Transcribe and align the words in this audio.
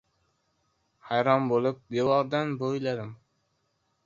Hayron 1.09 1.45
bo‘lib, 1.53 1.85
devordan 1.97 2.57
bo‘yladim. 2.65 3.17